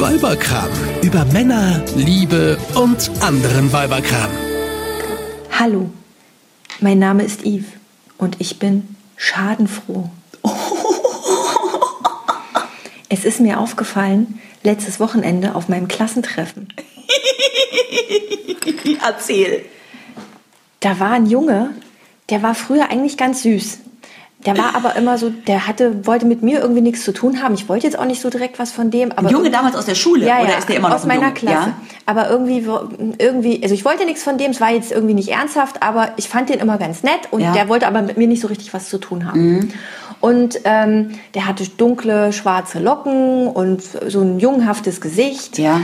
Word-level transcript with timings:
Weiberkram. 0.00 0.70
Über 1.02 1.26
Männer, 1.26 1.84
Liebe 1.94 2.56
und 2.74 3.10
anderen 3.20 3.70
Weiberkram. 3.70 4.30
Hallo, 5.58 5.90
mein 6.80 6.98
Name 6.98 7.22
ist 7.22 7.44
Yves 7.44 7.66
und 8.16 8.40
ich 8.40 8.58
bin 8.58 8.96
schadenfroh. 9.16 10.08
Es 13.12 13.24
ist 13.24 13.40
mir 13.40 13.58
aufgefallen, 13.58 14.40
letztes 14.62 15.00
Wochenende 15.00 15.56
auf 15.56 15.68
meinem 15.68 15.88
Klassentreffen. 15.88 16.72
Erzähl. 19.04 19.64
Da 20.78 20.98
war 21.00 21.10
ein 21.10 21.26
Junge, 21.26 21.74
der 22.30 22.42
war 22.42 22.54
früher 22.54 22.88
eigentlich 22.88 23.16
ganz 23.18 23.42
süß. 23.42 23.80
Der 24.46 24.56
war 24.56 24.74
aber 24.74 24.96
immer 24.96 25.18
so, 25.18 25.28
der 25.28 25.66
hatte, 25.66 26.06
wollte 26.06 26.24
mit 26.24 26.42
mir 26.42 26.60
irgendwie 26.60 26.80
nichts 26.80 27.04
zu 27.04 27.12
tun 27.12 27.42
haben. 27.42 27.52
Ich 27.54 27.68
wollte 27.68 27.86
jetzt 27.86 27.98
auch 27.98 28.06
nicht 28.06 28.22
so 28.22 28.30
direkt 28.30 28.58
was 28.58 28.72
von 28.72 28.90
dem. 28.90 29.12
Aber 29.12 29.28
Ein 29.28 29.32
Junge 29.34 29.50
damals 29.50 29.76
aus 29.76 29.84
der 29.84 29.94
Schule? 29.94 30.26
ja, 30.26 30.40
oder 30.40 30.50
ja, 30.52 30.58
ist 30.58 30.68
der 30.68 30.76
immer 30.76 30.88
noch 30.88 30.96
aus 30.96 31.02
ein 31.02 31.08
meiner 31.08 31.22
Junge? 31.24 31.34
Klasse. 31.34 31.68
Ja? 31.68 31.74
Aber 32.06 32.30
irgendwie, 32.30 32.66
irgendwie, 33.18 33.62
also 33.62 33.74
ich 33.74 33.84
wollte 33.84 34.06
nichts 34.06 34.22
von 34.22 34.38
dem. 34.38 34.52
Es 34.52 34.60
war 34.60 34.70
jetzt 34.70 34.92
irgendwie 34.92 35.12
nicht 35.14 35.28
ernsthaft, 35.28 35.82
aber 35.82 36.12
ich 36.16 36.28
fand 36.28 36.48
den 36.48 36.58
immer 36.58 36.78
ganz 36.78 37.02
nett 37.02 37.28
und 37.30 37.40
Ja. 37.42 37.50
Mhm. 37.50 37.54
der 37.54 37.68
wollte 37.68 37.86
aber 37.86 38.00
mit 38.00 38.16
mir 38.16 38.26
nicht 38.26 38.40
so 38.40 38.48
richtig 38.48 38.72
was 38.72 38.88
zu 38.88 38.96
tun 38.98 39.26
haben. 39.26 39.72
Und 40.20 40.60
ähm, 40.64 41.10
der 41.34 41.46
hatte 41.46 41.68
dunkle 41.68 42.32
schwarze 42.32 42.78
Locken 42.78 43.46
und 43.48 43.82
so 44.08 44.20
ein 44.22 44.38
jungenhaftes 44.38 45.00
Gesicht. 45.00 45.58
Ja. 45.58 45.80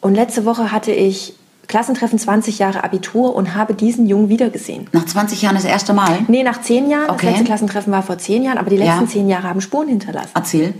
Und 0.00 0.14
letzte 0.14 0.44
Woche 0.44 0.72
hatte 0.72 0.92
ich 0.92 1.34
Klassentreffen 1.68 2.18
20 2.18 2.58
Jahre 2.58 2.84
Abitur 2.84 3.34
und 3.34 3.54
habe 3.54 3.74
diesen 3.74 4.06
Jungen 4.06 4.28
wiedergesehen. 4.28 4.88
Nach 4.92 5.04
20 5.06 5.42
Jahren 5.42 5.54
das 5.54 5.64
erste 5.64 5.92
Mal? 5.94 6.18
Nee, 6.28 6.42
nach 6.42 6.60
zehn 6.60 6.90
Jahren. 6.90 7.10
Okay. 7.10 7.26
Das 7.26 7.30
letzte 7.30 7.44
Klassentreffen 7.44 7.92
war 7.92 8.02
vor 8.02 8.18
zehn 8.18 8.42
Jahren, 8.42 8.58
aber 8.58 8.70
die 8.70 8.76
letzten 8.76 9.04
Ja. 9.04 9.08
zehn 9.08 9.28
Jahre 9.28 9.48
haben 9.48 9.60
Spuren 9.60 9.88
hinterlassen. 9.88 10.30
Erzähl. 10.34 10.74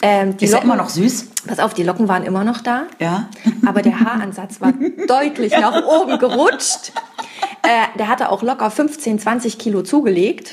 Ähm, 0.00 0.36
die 0.36 0.44
Ist 0.44 0.52
Locken, 0.52 0.66
immer 0.68 0.76
noch 0.76 0.90
süß? 0.90 1.26
Pass 1.48 1.58
auf, 1.58 1.74
die 1.74 1.82
Locken 1.82 2.06
waren 2.08 2.22
immer 2.22 2.44
noch 2.44 2.60
da. 2.60 2.82
Ja. 3.00 3.28
Aber 3.66 3.82
der 3.82 3.98
Haaransatz 3.98 4.60
war 4.60 4.72
deutlich 5.08 5.52
nach 5.58 5.82
oben 5.84 6.18
gerutscht. 6.20 6.92
Äh, 7.62 7.98
der 7.98 8.06
hatte 8.06 8.30
auch 8.30 8.42
locker 8.44 8.70
15, 8.70 9.18
20 9.18 9.58
Kilo 9.58 9.82
zugelegt. 9.82 10.52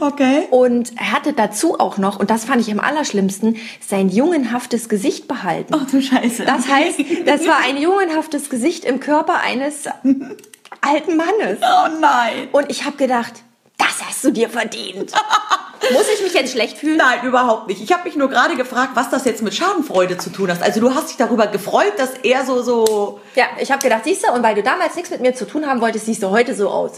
Okay. 0.00 0.46
Und 0.50 0.92
er 0.98 1.12
hatte 1.12 1.32
dazu 1.32 1.78
auch 1.78 1.98
noch, 1.98 2.18
und 2.18 2.30
das 2.30 2.44
fand 2.44 2.60
ich 2.60 2.70
am 2.72 2.80
allerschlimmsten, 2.80 3.56
sein 3.86 4.08
jungenhaftes 4.08 4.88
Gesicht 4.88 5.28
behalten. 5.28 5.74
Ach 5.76 5.90
du 5.90 6.00
Scheiße. 6.00 6.44
Das 6.44 6.68
heißt, 6.68 6.98
das 7.26 7.46
war 7.46 7.58
ein 7.64 7.76
jungenhaftes 7.76 8.50
Gesicht 8.50 8.84
im 8.84 9.00
Körper 9.00 9.40
eines 9.40 9.84
alten 10.80 11.16
Mannes. 11.16 11.58
Oh 11.62 11.88
nein. 12.00 12.48
Und 12.52 12.70
ich 12.70 12.84
habe 12.84 12.96
gedacht, 12.96 13.32
das 13.78 14.04
hast 14.06 14.22
du 14.24 14.30
dir 14.30 14.48
verdient. 14.48 15.12
Muss 15.92 16.04
ich 16.14 16.22
mich 16.22 16.32
jetzt 16.32 16.52
schlecht 16.52 16.78
fühlen? 16.78 16.96
Nein, 16.96 17.24
überhaupt 17.24 17.68
nicht. 17.68 17.82
Ich 17.82 17.92
habe 17.92 18.04
mich 18.04 18.16
nur 18.16 18.28
gerade 18.30 18.56
gefragt, 18.56 18.92
was 18.94 19.10
das 19.10 19.24
jetzt 19.26 19.42
mit 19.42 19.54
Schadenfreude 19.54 20.16
zu 20.16 20.30
tun 20.30 20.50
hat. 20.50 20.62
Also 20.62 20.80
du 20.80 20.94
hast 20.94 21.10
dich 21.10 21.16
darüber 21.18 21.46
gefreut, 21.48 21.92
dass 21.98 22.10
er 22.22 22.46
so 22.46 22.62
so 22.62 23.20
Ja, 23.34 23.44
ich 23.60 23.70
habe 23.70 23.82
gedacht, 23.82 24.02
siehst 24.04 24.24
du, 24.24 24.32
und 24.32 24.42
weil 24.42 24.54
du 24.54 24.62
damals 24.62 24.94
nichts 24.94 25.10
mit 25.10 25.20
mir 25.20 25.34
zu 25.34 25.46
tun 25.46 25.66
haben 25.66 25.80
wolltest, 25.82 26.06
siehst 26.06 26.22
du 26.22 26.30
heute 26.30 26.54
so 26.54 26.70
aus. 26.70 26.92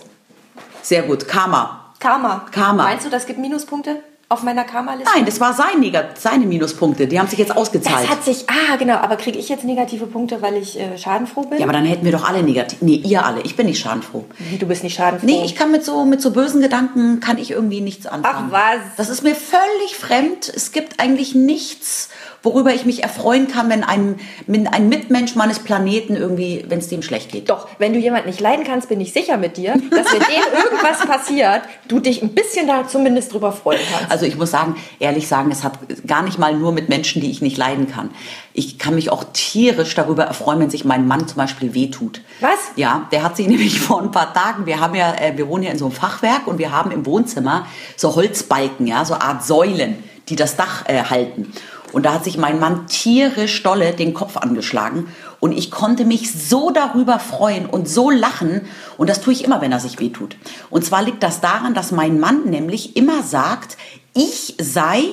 sehr 0.83 1.03
gut 1.03 1.27
Karma. 1.27 1.86
Karma. 1.98 2.47
Karma. 2.50 2.84
Meinst 2.84 3.06
du, 3.06 3.11
das 3.11 3.27
gibt 3.27 3.39
Minuspunkte 3.39 3.97
auf 4.28 4.42
meiner 4.42 4.64
Karma-Liste? 4.64 5.11
Nein, 5.14 5.25
das 5.25 5.41
war 5.41 5.52
sein 5.52 5.78
Negat 5.78 6.19
seine 6.19 6.47
Minuspunkte. 6.47 7.06
Die 7.06 7.19
haben 7.19 7.28
sich 7.28 7.38
jetzt 7.38 7.56
ausgezahlt. 7.56 8.05
Das 8.05 8.11
hat 8.11 8.25
sich, 8.25 8.44
ah 8.48 8.77
genau, 8.77 8.94
aber 8.94 9.16
kriege 9.16 9.38
ich 9.38 9.48
jetzt 9.48 9.64
negative 9.64 10.06
Punkte, 10.06 10.42
weil 10.42 10.56
ich 10.56 10.78
äh, 10.78 10.98
schadenfroh 10.98 11.42
bin? 11.42 11.58
ja, 11.58 11.64
aber 11.64 11.72
dann 11.72 11.84
hätten 11.84 12.05
wir 12.05 12.12
doch 12.12 12.28
alle 12.28 12.42
negativ. 12.42 12.83
Nee, 12.83 12.97
ihr 12.97 13.25
alle. 13.25 13.42
Ich 13.42 13.55
bin 13.55 13.66
nicht 13.66 13.80
schadenfroh. 13.80 14.25
Wie, 14.38 14.58
du 14.58 14.66
bist 14.66 14.83
nicht 14.83 14.97
schadenfroh? 14.97 15.27
Nee, 15.27 15.44
ich 15.44 15.55
kann 15.55 15.70
mit 15.70 15.84
so, 15.84 16.05
mit 16.05 16.20
so 16.20 16.33
bösen 16.33 16.61
Gedanken, 16.61 17.20
kann 17.20 17.38
ich 17.38 17.53
irgendwie 17.53 17.80
nichts 17.80 18.06
anfangen. 18.06 18.50
Ach, 18.50 18.53
was? 18.53 18.81
Das 18.97 19.08
ist 19.08 19.22
mir 19.22 19.36
völlig 19.36 19.97
fremd. 19.97 20.53
Es 20.55 20.72
gibt 20.72 20.98
eigentlich 20.98 21.36
nichts, 21.36 22.08
worüber 22.47 22.72
ich 22.72 22.86
mich 22.86 23.02
erfreuen 23.02 23.48
kann, 23.48 23.69
wenn 23.69 23.83
ein, 23.83 24.20
wenn 24.47 24.69
ein 24.69 24.89
Mitmensch 24.89 25.34
meines 25.34 25.58
Planeten 25.58 26.14
irgendwie, 26.14 26.64
wenn 26.69 26.78
es 26.78 26.88
dem 26.88 27.03
schlecht 27.03 27.33
geht. 27.33 27.50
Doch, 27.50 27.66
wenn 27.78 27.92
du 27.92 27.98
jemanden 27.98 28.28
nicht 28.28 28.41
leiden 28.41 28.64
kannst, 28.64 28.88
bin 28.88 29.00
ich 29.00 29.12
sicher 29.12 29.36
mit 29.36 29.56
dir, 29.56 29.72
dass 29.91 30.12
wenn 30.12 30.21
dem 30.21 30.65
irgendwas 30.65 31.04
passiert, 31.04 31.62
du 31.88 31.98
dich 31.98 32.22
ein 32.22 32.34
bisschen 32.34 32.69
da 32.69 32.87
zumindest 32.87 33.32
drüber 33.32 33.50
freuen 33.50 33.81
kannst. 33.93 34.12
Also 34.12 34.26
ich 34.26 34.37
muss 34.37 34.53
sagen, 34.53 34.76
ehrlich 35.00 35.26
sagen, 35.26 35.50
es 35.50 35.65
hat 35.65 35.76
gar 36.06 36.22
nicht 36.22 36.38
mal 36.38 36.54
nur 36.56 36.71
mit 36.71 36.88
Menschen, 36.88 37.21
die 37.21 37.31
ich 37.31 37.43
nicht 37.43 37.56
leiden 37.56 37.91
kann. 37.91 38.10
Ich 38.53 38.78
kann 38.78 38.94
mich 38.94 39.10
auch 39.10 39.25
tierisch 39.32 39.94
darüber 39.97 40.25
erfreuen, 40.25 40.60
wenn 40.60 40.71
sich 40.71 40.84
mein 40.84 41.09
Mann 41.09 41.26
zum 41.26 41.38
Beispiel 41.38 41.75
wehtut. 41.75 42.21
Was? 42.41 42.50
Ja, 42.76 43.09
der 43.10 43.25
hat 43.25 43.37
sich 43.37 43.48
nämlich 43.48 43.81
vor 43.81 44.00
ein 44.00 44.12
paar 44.12 44.32
Tagen, 44.32 44.66
wir 44.66 44.78
haben 44.78 44.94
ja, 44.94 45.15
äh, 45.15 45.37
wir 45.37 45.48
wohnen 45.48 45.65
ja 45.65 45.72
in 45.72 45.78
so 45.78 45.87
einem 45.87 45.94
Fachwerk 45.94 46.47
und 46.47 46.59
wir 46.59 46.71
haben 46.71 46.92
im 46.92 47.06
Wohnzimmer 47.06 47.66
so 47.97 48.15
Holzbalken, 48.15 48.87
ja, 48.87 49.04
so 49.04 49.15
Art 49.15 49.44
Säulen, 49.44 50.04
die 50.28 50.37
das 50.37 50.56
Dach 50.56 50.84
äh, 50.87 51.03
halten. 51.03 51.53
Und 51.92 52.04
da 52.04 52.14
hat 52.14 52.24
sich 52.24 52.36
mein 52.36 52.58
Mann 52.58 52.86
tierisch 52.86 53.62
dolle 53.62 53.92
den 53.92 54.14
Kopf 54.14 54.36
angeschlagen. 54.36 55.08
Und 55.41 55.52
ich 55.52 55.70
konnte 55.70 56.04
mich 56.04 56.32
so 56.32 56.70
darüber 56.70 57.19
freuen 57.19 57.66
und 57.66 57.88
so 57.88 58.10
lachen. 58.10 58.62
Und 58.97 59.08
das 59.08 59.20
tue 59.20 59.32
ich 59.32 59.44
immer, 59.44 59.60
wenn 59.60 59.72
er 59.72 59.80
sich 59.80 60.00
wehtut. 60.00 60.36
Und 60.70 60.84
zwar 60.84 61.02
liegt 61.02 61.22
das 61.22 61.41
daran, 61.41 61.74
dass 61.74 61.92
mein 61.92 62.19
Mann 62.19 62.44
nämlich 62.44 62.97
immer 62.97 63.22
sagt, 63.22 63.76
ich 64.14 64.56
sei 64.60 65.04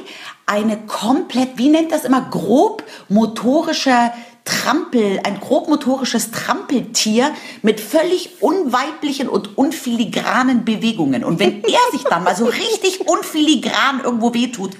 eine 0.45 0.78
komplett, 0.78 1.57
wie 1.57 1.69
nennt 1.69 1.91
das 1.91 2.06
immer, 2.06 2.22
grob 2.22 2.84
motorische 3.09 4.11
Trampel, 4.45 5.22
ein 5.23 5.40
grobmotorisches 5.40 6.31
Trampeltier 6.31 7.31
mit 7.61 7.79
völlig 7.79 8.41
unweiblichen 8.41 9.29
und 9.29 9.57
unfiligranen 9.57 10.66
Bewegungen. 10.66 11.23
Und 11.23 11.40
wenn 11.40 11.63
er 11.63 11.79
sich 11.91 12.03
dann 12.03 12.25
mal 12.25 12.35
so 12.35 12.45
richtig 12.45 13.07
unfiligran 13.07 14.01
irgendwo 14.03 14.34
wehtut, 14.34 14.72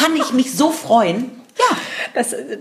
kann 0.00 0.16
ich 0.16 0.32
mich 0.32 0.52
so 0.56 0.70
freuen. 0.70 1.30
Ja, 1.58 1.76
Das 2.14 2.32
äh, 2.32 2.58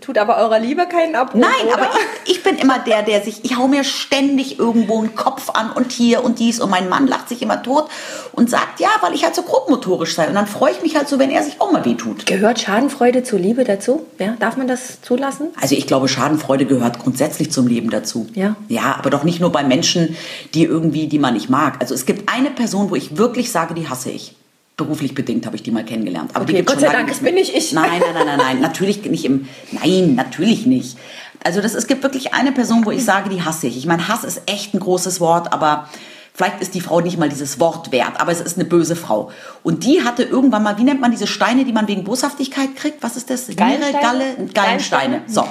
tut 0.00 0.16
aber 0.16 0.36
eurer 0.36 0.58
Liebe 0.60 0.86
keinen 0.86 1.16
Abbruch, 1.16 1.40
nein, 1.40 1.66
oder? 1.66 1.74
aber 1.74 1.90
ich, 2.24 2.36
ich 2.36 2.42
bin 2.42 2.56
immer 2.56 2.78
der, 2.78 3.02
der 3.02 3.20
sich, 3.22 3.44
ich 3.44 3.56
hau 3.56 3.66
mir 3.66 3.82
ständig 3.82 4.58
irgendwo 4.58 4.98
einen 4.98 5.14
Kopf 5.16 5.50
an 5.50 5.72
und 5.72 5.90
hier 5.90 6.24
und 6.24 6.38
dies 6.38 6.60
und 6.60 6.70
mein 6.70 6.88
Mann 6.88 7.06
lacht 7.08 7.28
sich 7.28 7.42
immer 7.42 7.62
tot 7.62 7.88
und 8.32 8.48
sagt, 8.48 8.80
ja, 8.80 8.88
weil 9.00 9.12
ich 9.14 9.24
halt 9.24 9.34
so 9.34 9.42
grobmotorisch 9.42 10.14
sei. 10.14 10.28
Und 10.28 10.34
dann 10.34 10.46
freue 10.46 10.72
ich 10.72 10.82
mich 10.82 10.96
halt 10.96 11.08
so, 11.08 11.18
wenn 11.18 11.30
er 11.30 11.42
sich 11.42 11.60
auch 11.60 11.72
mal 11.72 11.84
wehtut. 11.84 12.26
Gehört 12.26 12.60
Schadenfreude 12.60 13.24
zur 13.24 13.40
Liebe 13.40 13.64
dazu? 13.64 14.06
Ja, 14.18 14.36
darf 14.38 14.56
man 14.56 14.68
das 14.68 15.02
zulassen? 15.02 15.48
Also 15.60 15.74
ich 15.74 15.86
glaube, 15.86 16.08
Schadenfreude 16.08 16.66
gehört 16.66 17.00
grundsätzlich 17.00 17.50
zum 17.50 17.66
Leben 17.66 17.90
dazu. 17.90 18.28
Ja. 18.34 18.54
Ja, 18.68 18.94
aber 18.98 19.10
doch 19.10 19.24
nicht 19.24 19.40
nur 19.40 19.50
bei 19.50 19.64
Menschen, 19.64 20.16
die 20.54 20.64
irgendwie, 20.64 21.08
die 21.08 21.18
man 21.18 21.34
nicht 21.34 21.50
mag. 21.50 21.76
Also 21.80 21.94
es 21.94 22.06
gibt 22.06 22.32
eine 22.32 22.50
Person, 22.50 22.90
wo 22.90 22.94
ich 22.94 23.16
wirklich 23.18 23.50
sage, 23.50 23.74
die 23.74 23.88
hasse 23.88 24.10
ich. 24.10 24.36
Beruflich 24.76 25.14
bedingt 25.14 25.44
habe 25.46 25.54
ich 25.56 25.62
die 25.62 25.70
mal 25.70 25.84
kennengelernt. 25.84 26.30
Aber 26.34 26.44
die 26.44 26.52
Okay, 26.52 26.60
gibt's 26.62 26.72
Gott 26.72 26.80
sei 26.80 26.92
Dank, 26.92 27.08
mehr. 27.08 27.16
bin 27.20 27.34
nicht 27.34 27.54
ich. 27.54 27.72
Nein, 27.72 27.90
nein, 28.00 28.14
nein, 28.14 28.26
nein, 28.26 28.38
nein. 28.38 28.60
Natürlich 28.60 29.04
nicht 29.04 29.24
im. 29.24 29.46
Nein, 29.70 30.14
natürlich 30.14 30.66
nicht. 30.66 30.96
Also 31.44 31.60
das, 31.60 31.74
es 31.74 31.86
gibt 31.86 32.02
wirklich 32.02 32.32
eine 32.34 32.52
Person, 32.52 32.86
wo 32.86 32.90
ich 32.90 33.04
sage, 33.04 33.28
die 33.28 33.42
hasse 33.42 33.66
ich. 33.66 33.76
Ich 33.76 33.86
meine, 33.86 34.08
Hass 34.08 34.24
ist 34.24 34.42
echt 34.46 34.74
ein 34.74 34.80
großes 34.80 35.20
Wort, 35.20 35.52
aber 35.52 35.88
vielleicht 36.34 36.60
ist 36.62 36.74
die 36.74 36.80
Frau 36.80 37.00
nicht 37.00 37.18
mal 37.18 37.28
dieses 37.28 37.60
Wort 37.60 37.92
wert, 37.92 38.20
aber 38.20 38.32
es 38.32 38.40
ist 38.40 38.56
eine 38.56 38.64
böse 38.64 38.96
Frau. 38.96 39.30
Und 39.62 39.84
die 39.84 40.02
hatte 40.04 40.22
irgendwann 40.22 40.62
mal, 40.62 40.78
wie 40.78 40.84
nennt 40.84 41.00
man 41.00 41.10
diese 41.10 41.26
Steine, 41.26 41.64
die 41.64 41.72
man 41.72 41.88
wegen 41.88 42.04
Boshaftigkeit 42.04 42.74
kriegt? 42.76 43.02
Was 43.02 43.16
ist 43.16 43.28
das? 43.28 43.48
Gallensteine? 43.54 43.92
Galle, 44.00 44.24
Gallensteine. 44.24 44.52
Gallensteine? 44.54 45.22
So. 45.26 45.44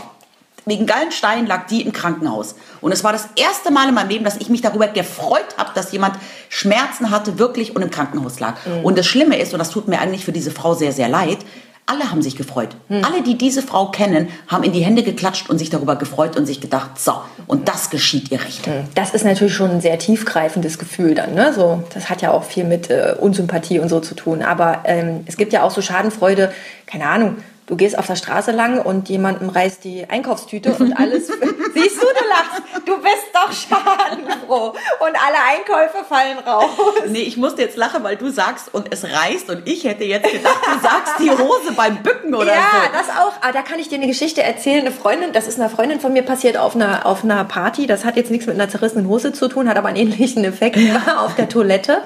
Wegen 0.66 0.86
Gallenstein 0.86 1.48
lag 1.48 1.68
die 1.68 1.82
im 1.82 1.92
Krankenhaus. 1.92 2.56
Und 2.82 2.92
es 2.92 3.04
war 3.04 3.12
das 3.12 3.30
erste 3.36 3.72
Mal 3.72 3.90
in 3.90 3.96
meinem 3.96 4.10
Leben, 4.10 4.26
dass 4.26 4.38
ich 4.38 4.50
mich 4.50 4.62
darüber 4.62 4.88
gefreut 4.88 5.58
habe, 5.58 5.72
dass 5.74 5.92
jemand 5.92 6.16
Schmerzen 6.50 7.10
hatte, 7.10 7.40
wirklich 7.40 7.76
und 7.76 7.82
im 7.82 7.90
Krankenhaus 7.90 8.40
lag. 8.40 8.56
Und 8.84 8.98
das 8.98 9.08
Schlimme 9.08 9.38
ist, 9.40 9.54
und 9.54 9.60
das 9.60 9.70
tut 9.70 9.88
mir 9.88 10.00
eigentlich 10.00 10.26
für 10.26 10.32
diese 10.32 10.52
Frau 10.52 10.74
sehr, 10.74 10.92
sehr 10.92 11.10
leid, 11.10 11.40
alle 11.88 12.10
haben 12.10 12.22
sich 12.22 12.38
gefreut. 12.38 12.70
Alle, 13.04 13.22
die 13.22 13.38
diese 13.38 13.62
Frau 13.62 13.88
kennen, 13.88 14.30
haben 14.48 14.64
in 14.64 14.72
die 14.72 14.86
Hände 14.86 15.04
geklatscht 15.04 15.50
und 15.50 15.58
sich 15.58 15.70
darüber 15.70 15.98
gefreut 15.98 16.38
und 16.38 16.46
sich 16.46 16.62
gedacht, 16.62 16.98
so, 17.00 17.14
und 17.48 17.68
das 17.68 17.90
geschieht 17.90 18.32
ihr 18.32 18.42
recht. 18.42 18.66
Das 18.96 19.14
ist 19.14 19.26
natürlich 19.26 19.54
schon 19.54 19.72
ein 19.72 19.82
sehr 19.82 20.00
tiefgreifendes 20.00 20.78
Gefühl 20.78 21.16
dann. 21.16 21.34
Ne? 21.34 21.54
So, 21.54 21.84
das 21.94 22.10
hat 22.10 22.22
ja 22.22 22.32
auch 22.32 22.44
viel 22.44 22.64
mit 22.64 22.90
äh, 22.90 23.16
Unsympathie 23.20 23.80
und 23.80 23.90
so 23.90 24.00
zu 24.00 24.16
tun. 24.16 24.42
Aber 24.42 24.84
ähm, 24.86 25.24
es 25.26 25.36
gibt 25.36 25.52
ja 25.52 25.64
auch 25.64 25.72
so 25.72 25.82
Schadenfreude, 25.82 26.54
keine 26.86 27.08
Ahnung. 27.08 27.38
Du 27.72 27.78
gehst 27.78 27.98
auf 27.98 28.06
der 28.06 28.18
Straße 28.18 28.52
lang 28.52 28.82
und 28.82 29.08
jemandem 29.08 29.48
reißt 29.48 29.86
die 29.86 30.06
Einkaufstüte 30.10 30.74
und 30.78 30.92
alles. 30.92 31.28
Siehst 31.74 32.04
du, 32.04 32.06
du 32.06 32.28
lachst. 32.28 32.62
Du 32.86 32.98
bist 32.98 33.30
doch 33.34 33.50
schadenfroh. 33.50 34.72
Und 35.00 35.16
alle 35.16 35.38
Einkäufe 35.50 36.04
fallen 36.04 36.40
raus. 36.40 36.70
Nee, 37.08 37.20
ich 37.20 37.38
musste 37.38 37.62
jetzt 37.62 37.78
lachen, 37.78 38.04
weil 38.04 38.18
du 38.18 38.30
sagst, 38.30 38.74
und 38.74 38.92
es 38.92 39.06
reißt, 39.06 39.50
und 39.50 39.66
ich 39.70 39.86
hätte 39.86 40.04
jetzt 40.04 40.30
gedacht, 40.30 40.60
du 40.66 40.82
sagst 40.82 41.14
die 41.20 41.32
Hose 41.32 41.72
beim 41.74 42.04
Bücken 42.04 42.36
oder 42.36 42.54
ja, 42.54 42.60
so. 42.60 42.92
das 42.92 43.10
auch. 43.10 43.42
Aber 43.42 43.54
da 43.54 43.62
kann 43.62 43.80
ich 43.80 43.88
dir 43.88 43.96
eine 43.96 44.08
Geschichte 44.08 44.44
erzählen. 44.44 44.82
Eine 44.82 44.92
Freundin, 44.92 45.32
das 45.32 45.48
ist 45.48 45.58
einer 45.58 45.70
Freundin 45.70 46.02
von 46.02 46.12
mir 46.12 46.24
passiert 46.24 46.58
auf 46.58 46.76
einer, 46.76 47.06
auf 47.06 47.24
einer 47.24 47.46
Party. 47.46 47.88
Das 47.88 48.04
hat 48.04 48.18
jetzt 48.18 48.32
nichts 48.32 48.48
mit 48.48 48.56
einer 48.56 48.68
zerrissenen 48.68 49.08
Hose 49.08 49.32
zu 49.32 49.48
tun, 49.48 49.70
hat 49.70 49.78
aber 49.78 49.88
einen 49.88 49.98
ähnlichen 49.98 50.44
Effekt 50.44 50.76
war 50.76 51.24
auf 51.24 51.36
der 51.36 51.48
Toilette. 51.48 52.02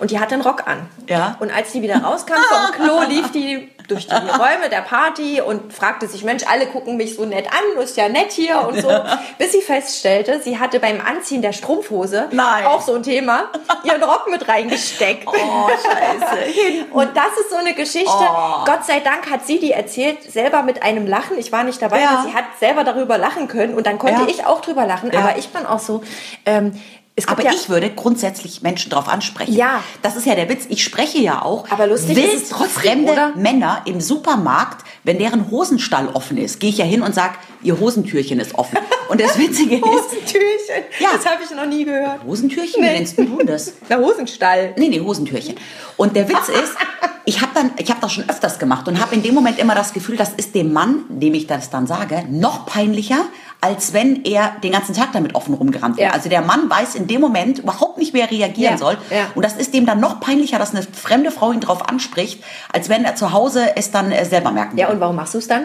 Und 0.00 0.10
die 0.10 0.18
hatte 0.18 0.34
einen 0.34 0.42
Rock 0.42 0.66
an. 0.66 0.88
Ja. 1.08 1.36
Und 1.38 1.54
als 1.54 1.70
die 1.70 1.82
wieder 1.82 1.98
rauskam 1.98 2.34
vom 2.34 2.84
Klo, 2.84 3.08
lief 3.08 3.30
die 3.30 3.68
durch 3.88 4.06
die 4.06 4.14
Räume 4.14 4.68
der 4.70 4.80
Party 4.82 5.40
und 5.40 5.72
fragte 5.72 6.06
sich, 6.08 6.24
Mensch, 6.24 6.44
alle 6.50 6.66
gucken 6.66 6.96
mich 6.96 7.14
so 7.16 7.24
nett 7.24 7.46
an, 7.48 7.82
ist 7.82 7.96
ja 7.96 8.08
nett 8.08 8.32
hier 8.32 8.66
und 8.66 8.80
so. 8.80 8.90
Bis 9.38 9.52
sie 9.52 9.60
feststellte, 9.60 10.40
sie 10.40 10.58
hatte 10.58 10.80
beim 10.80 11.00
Anziehen 11.00 11.42
der 11.42 11.52
Strumpfhose 11.52 12.28
Nein. 12.30 12.66
auch 12.66 12.80
so 12.80 12.94
ein 12.94 13.02
Thema, 13.02 13.50
ihren 13.84 14.02
Rock 14.02 14.28
mit 14.30 14.48
reingesteckt. 14.48 15.26
Oh, 15.26 15.68
scheiße. 15.68 16.84
Und 16.92 17.16
das 17.16 17.38
ist 17.40 17.50
so 17.50 17.56
eine 17.56 17.74
Geschichte. 17.74 18.08
Oh. 18.10 18.64
Gott 18.64 18.84
sei 18.86 19.00
Dank 19.00 19.30
hat 19.30 19.46
sie 19.46 19.58
die 19.58 19.72
erzählt, 19.72 20.22
selber 20.30 20.62
mit 20.62 20.82
einem 20.82 21.06
Lachen. 21.06 21.38
Ich 21.38 21.52
war 21.52 21.64
nicht 21.64 21.80
dabei, 21.82 22.00
Ja. 22.00 22.10
aber 22.10 22.28
sie 22.28 22.34
hat 22.34 22.44
selber 22.60 22.84
darüber 22.84 23.18
lachen 23.18 23.48
können 23.48 23.74
und 23.74 23.86
dann 23.86 23.98
konnte 23.98 24.22
Ja. 24.22 24.28
ich 24.28 24.46
auch 24.46 24.60
drüber 24.60 24.86
lachen. 24.86 25.14
Aber 25.16 25.36
ich 25.36 25.48
bin 25.50 25.66
auch 25.66 25.78
so. 25.78 26.02
Ähm, 26.46 26.80
Aber 27.28 27.44
ja, 27.44 27.52
ich 27.52 27.68
würde 27.68 27.90
grundsätzlich 27.90 28.62
Menschen 28.62 28.90
darauf 28.90 29.08
ansprechen. 29.08 29.52
Ja. 29.52 29.84
Das 30.02 30.16
ist 30.16 30.26
ja 30.26 30.34
der 30.34 30.48
Witz. 30.48 30.64
Ich 30.68 30.82
spreche 30.82 31.18
ja 31.18 31.42
auch. 31.42 31.70
Aber 31.70 31.86
lustig 31.86 32.18
ist 32.18 32.24
es 32.24 32.32
wild 32.32 32.50
trotzdem, 32.50 32.68
fremde 33.06 33.12
oder? 33.12 33.32
Männer 33.36 33.82
im 33.84 34.00
Supermarkt, 34.00 34.84
wenn 35.04 35.18
deren 35.18 35.48
Hosenstall 35.50 36.08
offen 36.08 36.36
ist, 36.38 36.58
gehe 36.58 36.70
ich 36.70 36.78
ja 36.78 36.84
hin 36.84 37.02
und 37.02 37.14
sage, 37.14 37.34
ihr 37.62 37.78
Hosentürchen 37.78 38.40
ist 38.40 38.56
offen. 38.56 38.78
Und 39.08 39.20
das 39.20 39.38
Witzige 39.38 39.76
ist, 39.76 39.84
Hosentürchen. 39.84 40.84
Ja. 40.98 41.10
Das 41.14 41.24
habe 41.24 41.38
ich 41.44 41.50
noch 41.54 41.66
nie 41.66 41.84
gehört. 41.84 42.24
Hosentürchen, 42.26 42.82
wie 42.82 42.86
Nee. 42.86 42.92
nennst 42.98 43.16
du 43.16 43.38
das? 43.46 43.74
Der 43.88 43.98
Hosenstall. 44.00 44.74
Nee, 44.76 44.88
nee, 44.88 45.00
Hosentürchen. 45.00 45.54
Und 45.96 46.16
der 46.16 46.28
Witz 46.28 46.48
ist, 46.48 46.74
ich 47.26 47.40
habe 47.40 47.52
dann, 47.54 47.70
ich 47.78 47.90
habe 47.90 48.00
das 48.00 48.12
schon 48.12 48.28
öfters 48.28 48.58
gemacht 48.58 48.88
und 48.88 49.00
habe 49.00 49.14
in 49.14 49.22
dem 49.22 49.34
Moment 49.34 49.60
immer 49.60 49.76
das 49.76 49.92
Gefühl, 49.92 50.16
das 50.16 50.30
ist 50.36 50.54
dem 50.56 50.72
Mann, 50.72 51.04
dem 51.08 51.34
ich 51.34 51.46
das 51.46 51.70
dann 51.70 51.86
sage, 51.86 52.24
noch 52.28 52.66
peinlicher, 52.66 53.24
als 53.64 53.94
wenn 53.94 54.24
er 54.24 54.52
den 54.62 54.72
ganzen 54.72 54.94
Tag 54.94 55.12
damit 55.12 55.34
offen 55.34 55.54
rumgerannt 55.54 55.96
wäre. 55.96 56.08
Ja. 56.08 56.12
Also 56.14 56.28
der 56.28 56.42
Mann 56.42 56.68
weiß 56.68 56.96
in 56.96 57.06
dem 57.06 57.22
Moment 57.22 57.60
überhaupt 57.60 57.96
nicht, 57.96 58.12
wie 58.12 58.20
er 58.20 58.30
reagieren 58.30 58.72
Ja, 58.74 58.78
soll. 58.78 58.98
ja. 59.10 59.28
Und 59.34 59.42
das 59.42 59.54
ist 59.54 59.72
dem 59.72 59.86
dann 59.86 60.00
noch 60.00 60.20
peinlicher, 60.20 60.58
dass 60.58 60.74
eine 60.74 60.82
fremde 60.82 61.30
Frau 61.30 61.50
ihn 61.52 61.60
drauf 61.60 61.88
anspricht, 61.88 62.44
als 62.72 62.90
wenn 62.90 63.06
er 63.06 63.16
zu 63.16 63.32
Hause 63.32 63.74
es 63.76 63.90
dann 63.90 64.12
äh, 64.12 64.26
selber 64.26 64.50
merken 64.50 64.76
Ja, 64.76 64.90
und 64.90 65.00
warum 65.00 65.16
machst 65.16 65.32
du 65.32 65.38
es 65.38 65.48
dann? 65.48 65.64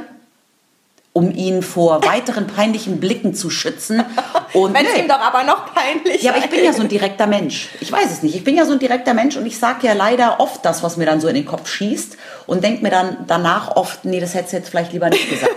Um 1.12 1.32
ihn 1.32 1.64
vor 1.64 2.06
weiteren 2.06 2.46
peinlichen 2.48 3.00
Blicken 3.00 3.34
zu 3.34 3.50
schützen. 3.50 4.04
Und 4.54 4.74
Wenn 4.76 4.86
es 4.86 4.94
Nee. 4.94 5.02
ihm 5.02 5.08
doch 5.08 5.20
aber 5.20 5.44
noch 5.44 5.74
peinlich 5.74 6.22
Ja, 6.22 6.32
aber 6.32 6.40
ich 6.40 6.50
bin 6.50 6.64
ja 6.64 6.72
so 6.72 6.82
ein 6.84 6.88
direkter 6.88 7.26
Mensch. 7.28 7.70
Ich 7.82 7.92
weiß 7.92 8.10
es 8.12 8.22
nicht. 8.24 8.36
Ich 8.36 8.44
bin 8.44 8.56
ja 8.56 8.64
so 8.66 8.74
ein 8.74 8.80
direkter 8.80 9.14
Mensch 9.16 9.36
und 9.36 9.46
ich 9.48 9.58
sage 9.58 9.88
ja 9.88 9.94
leider 9.94 10.40
oft 10.40 10.64
das, 10.64 10.82
was 10.84 10.98
mir 10.98 11.06
dann 11.08 11.20
so 11.20 11.28
in 11.28 11.34
den 11.36 11.46
Kopf 11.48 11.68
schießt 11.68 12.16
und 12.46 12.64
denke 12.64 12.84
mir 12.84 12.92
dann 12.92 13.18
danach 13.28 13.76
oft, 13.76 14.06
nee, 14.06 14.20
das 14.20 14.34
hättest 14.36 14.54
du 14.54 14.58
jetzt 14.58 14.70
vielleicht 14.70 14.94
lieber 14.94 15.10
nicht 15.10 15.30
gesagt. 15.30 15.52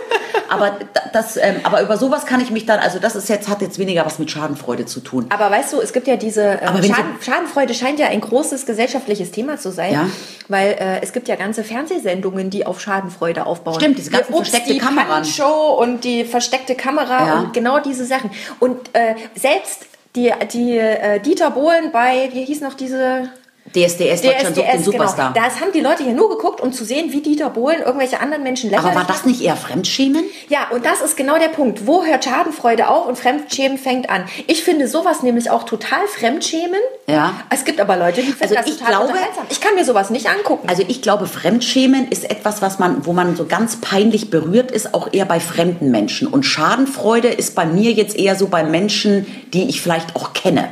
Aber 0.52 0.70
da- 0.92 1.00
das, 1.12 1.36
ähm, 1.36 1.56
aber 1.64 1.82
über 1.82 1.96
sowas 1.96 2.26
kann 2.26 2.40
ich 2.40 2.50
mich 2.50 2.64
dann, 2.66 2.78
also 2.78 2.98
das 2.98 3.16
ist 3.16 3.28
jetzt 3.28 3.48
hat 3.48 3.60
jetzt 3.62 3.78
weniger 3.78 4.04
was 4.06 4.18
mit 4.18 4.30
Schadenfreude 4.30 4.86
zu 4.86 5.00
tun. 5.00 5.26
Aber 5.30 5.50
weißt 5.50 5.72
du, 5.72 5.80
es 5.80 5.92
gibt 5.92 6.06
ja 6.06 6.16
diese 6.16 6.42
ähm, 6.42 6.82
Schaden, 6.82 7.16
Schadenfreude 7.20 7.74
scheint 7.74 7.98
ja 7.98 8.06
ein 8.08 8.20
großes 8.20 8.66
gesellschaftliches 8.66 9.30
Thema 9.30 9.58
zu 9.58 9.72
sein, 9.72 9.92
Ja. 9.92 10.06
weil 10.48 10.72
äh, 10.78 11.00
es 11.02 11.12
gibt 11.12 11.28
ja 11.28 11.36
ganze 11.36 11.64
Fernsehsendungen, 11.64 12.50
die 12.50 12.64
auf 12.66 12.80
Schadenfreude 12.80 13.46
aufbauen. 13.46 13.74
Stimmt, 13.80 13.98
diese 13.98 14.10
ganzen 14.10 14.28
Hier, 14.32 14.40
ups, 14.40 14.48
versteckte 14.50 14.74
die 14.74 14.78
Kameran. 14.78 15.24
Show 15.24 15.76
und 15.80 16.04
die 16.04 16.24
versteckte 16.24 16.74
Kamera 16.74 17.26
Ja. 17.26 17.38
und 17.40 17.52
genau 17.52 17.78
diese 17.80 18.04
Sachen. 18.04 18.30
Und 18.60 18.76
äh, 18.94 19.14
selbst 19.34 19.86
die, 20.16 20.32
die 20.52 20.76
äh, 20.78 21.20
Dieter 21.20 21.50
Bohlen 21.50 21.90
bei, 21.92 22.28
wie 22.32 22.44
hieß 22.44 22.60
noch 22.60 22.74
diese 22.74 23.30
DSDS, 23.72 24.22
Deutschland 24.22 24.56
sucht 24.56 24.72
den 24.72 24.82
Superstar. 24.82 25.32
Genau. 25.32 25.46
Das 25.46 25.60
haben 25.60 25.72
die 25.72 25.80
Leute 25.80 26.02
hier 26.02 26.12
nur 26.12 26.28
geguckt, 26.28 26.60
um 26.60 26.72
zu 26.72 26.84
sehen, 26.84 27.12
wie 27.12 27.20
Dieter 27.20 27.50
Bohlen 27.50 27.80
irgendwelche 27.80 28.20
anderen 28.20 28.42
Menschen 28.42 28.70
lächerlich 28.70 28.90
aber 28.90 29.00
war 29.00 29.06
das 29.06 29.24
nicht 29.24 29.42
eher 29.42 29.56
Fremdschämen? 29.56 30.24
Ja, 30.48 30.68
und 30.70 30.84
das 30.84 31.00
ist 31.00 31.16
genau 31.16 31.38
der 31.38 31.48
Punkt. 31.48 31.86
Wo 31.86 32.04
hört 32.04 32.24
Schadenfreude 32.24 32.88
auf 32.88 33.06
und 33.06 33.18
Fremdschämen 33.18 33.78
fängt 33.78 34.10
an? 34.10 34.24
Ich 34.46 34.62
finde 34.62 34.88
sowas 34.88 35.22
nämlich 35.22 35.50
auch 35.50 35.64
total 35.64 36.06
Fremdschämen. 36.06 36.80
Ja. 37.06 37.34
Es 37.50 37.64
gibt 37.64 37.80
aber 37.80 37.96
Leute, 37.96 38.22
die 38.22 38.32
finden 38.32 38.42
Also 38.42 38.54
das 38.54 38.66
ich 38.66 38.78
total 38.78 39.06
glaube-. 39.06 39.18
Ich 39.50 39.60
kann 39.60 39.74
mir 39.74 39.84
sowas 39.84 40.10
nicht 40.10 40.28
angucken. 40.28 40.68
Also 40.68 40.84
ich 40.86 41.02
glaube, 41.02 41.26
Fremdschämen 41.26 42.08
ist 42.08 42.30
etwas, 42.30 42.62
was 42.62 42.78
man, 42.78 43.06
wo 43.06 43.12
man 43.12 43.36
so 43.36 43.46
ganz 43.46 43.76
peinlich 43.76 44.30
berührt 44.30 44.70
ist, 44.70 44.94
auch 44.94 45.12
eher 45.12 45.24
bei 45.24 45.40
fremden 45.40 45.90
Menschen. 45.90 46.28
Und 46.28 46.44
Schadenfreude 46.44 47.28
ist 47.28 47.54
bei 47.54 47.66
mir 47.66 47.92
jetzt 47.92 48.16
eher 48.16 48.36
so 48.36 48.48
bei 48.48 48.62
Menschen, 48.64 49.26
die 49.52 49.68
ich 49.68 49.80
vielleicht 49.80 50.16
auch 50.16 50.32
kenne, 50.32 50.68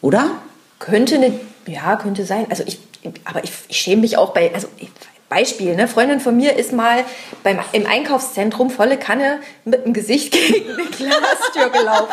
oder? 0.00 0.30
könnte 0.82 1.14
eine, 1.14 1.32
ja, 1.66 1.96
könnte 1.96 2.24
sein. 2.24 2.46
Also 2.50 2.64
ich, 2.66 2.78
aber 3.24 3.44
ich, 3.44 3.52
ich 3.68 3.76
schäme 3.76 4.02
mich 4.02 4.16
auch 4.16 4.32
bei, 4.32 4.52
also 4.54 4.68
Beispiel, 5.32 5.74
ne? 5.76 5.88
Freundin 5.88 6.20
von 6.20 6.36
mir 6.36 6.56
ist 6.56 6.72
mal 6.74 7.04
beim, 7.42 7.58
im 7.72 7.86
Einkaufszentrum 7.86 8.68
volle 8.68 8.98
Kanne 8.98 9.40
mit 9.64 9.86
dem 9.86 9.94
Gesicht 9.94 10.32
gegen 10.32 10.70
eine 10.70 10.84
Glastür 10.84 11.70
gelaufen. 11.70 12.12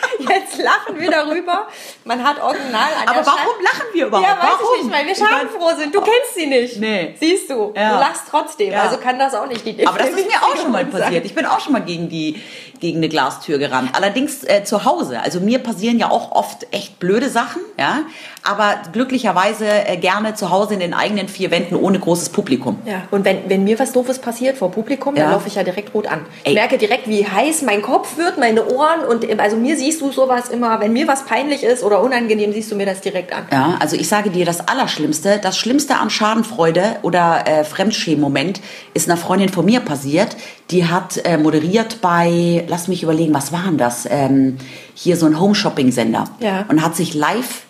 Jetzt 0.18 0.62
lachen 0.62 0.98
wir 0.98 1.10
darüber. 1.10 1.66
Man 2.04 2.22
hat 2.24 2.40
original 2.42 2.90
an 3.00 3.08
Aber 3.08 3.26
warum 3.26 3.38
Stand- 3.40 3.62
lachen 3.64 3.86
wir 3.92 4.06
überhaupt? 4.06 4.26
Ja, 4.28 4.36
weiß 4.36 4.50
Warum? 4.60 4.66
ich 4.78 4.84
nicht, 4.84 4.94
weil 4.94 5.06
wir 5.06 5.14
schadenfroh 5.14 5.70
sind. 5.78 5.94
Du 5.94 6.00
kennst 6.00 6.34
sie 6.34 6.46
nicht. 6.46 6.76
Nee. 6.80 7.14
Siehst 7.18 7.50
du. 7.50 7.72
Ja. 7.76 7.94
Du 7.94 8.00
lachst 8.00 8.22
trotzdem. 8.30 8.72
Ja. 8.72 8.82
Also 8.82 8.96
kann 8.98 9.18
das 9.18 9.34
auch 9.34 9.46
nicht 9.46 9.64
die 9.64 9.86
Aber 9.86 9.98
das 9.98 10.10
ist 10.10 10.26
mir 10.26 10.42
auch 10.42 10.56
schon 10.56 10.72
mal 10.72 10.84
passiert. 10.86 11.24
Ich 11.24 11.34
bin 11.34 11.46
auch 11.46 11.60
schon 11.60 11.72
mal 11.72 11.82
gegen 11.82 12.08
die 12.08 12.40
gegen 12.80 12.96
eine 12.96 13.10
Glastür 13.10 13.58
gerannt. 13.58 13.90
Allerdings 13.92 14.42
äh, 14.44 14.64
zu 14.64 14.86
Hause. 14.86 15.20
Also 15.20 15.38
mir 15.40 15.58
passieren 15.58 15.98
ja 15.98 16.10
auch 16.10 16.32
oft 16.32 16.66
echt 16.70 16.98
blöde 16.98 17.28
Sachen, 17.28 17.60
ja. 17.78 18.04
Aber 18.42 18.76
glücklicherweise 18.94 19.66
äh, 19.68 19.98
gerne 19.98 20.32
zu 20.34 20.48
Hause 20.48 20.72
in 20.74 20.80
den 20.80 20.94
eigenen 20.94 21.28
vier 21.28 21.50
Wänden 21.50 21.76
ohne 21.76 21.98
großes 21.98 22.30
Publikum. 22.30 22.78
Ja, 22.86 23.02
und 23.10 23.26
wenn, 23.26 23.50
wenn 23.50 23.64
mir 23.64 23.78
was 23.78 23.92
Doofes 23.92 24.18
passiert 24.20 24.56
vor 24.56 24.70
Publikum, 24.70 25.14
dann 25.14 25.26
Ja. 25.26 25.32
laufe 25.32 25.48
ich 25.48 25.56
ja 25.56 25.62
direkt 25.62 25.92
rot 25.92 26.06
an. 26.06 26.24
Ich 26.42 26.48
Ey. 26.48 26.54
merke 26.54 26.78
direkt, 26.78 27.06
wie 27.06 27.26
heiß 27.26 27.60
mein 27.62 27.82
Kopf 27.82 28.16
wird, 28.16 28.38
meine 28.38 28.66
Ohren 28.72 29.00
und 29.04 29.28
also 29.40 29.56
mir 29.56 29.76
siehst 29.90 30.02
du 30.02 30.12
sowas 30.12 30.48
immer, 30.50 30.78
wenn 30.80 30.92
mir 30.92 31.08
was 31.08 31.24
peinlich 31.24 31.64
ist 31.64 31.82
oder 31.82 32.00
unangenehm, 32.00 32.52
siehst 32.52 32.70
du 32.70 32.76
mir 32.76 32.86
das 32.86 33.00
direkt 33.00 33.32
an. 33.32 33.46
Ja, 33.50 33.76
also 33.80 33.96
ich 33.96 34.06
sage 34.08 34.30
dir, 34.30 34.44
das 34.44 34.68
Allerschlimmste, 34.68 35.38
das 35.42 35.58
Schlimmste 35.58 35.96
an 35.96 36.10
Schadenfreude 36.10 36.96
oder 37.02 37.44
äh, 37.46 37.64
Fremdschämen-Moment 37.64 38.60
ist 38.94 39.08
einer 39.08 39.16
Freundin 39.16 39.48
von 39.48 39.64
mir 39.64 39.80
passiert. 39.80 40.36
Die 40.70 40.86
hat 40.86 41.16
äh, 41.24 41.36
moderiert 41.38 42.00
bei, 42.00 42.64
lass 42.68 42.86
mich 42.86 43.02
überlegen, 43.02 43.34
was 43.34 43.50
waren 43.52 43.78
das? 43.78 44.06
Ähm, 44.08 44.58
hier 44.94 45.16
so 45.16 45.26
ein 45.26 45.40
Home-Shopping-Sender. 45.40 46.24
Ja. 46.38 46.66
Und 46.68 46.82
hat 46.84 46.94
sich 46.94 47.14
live, 47.14 47.62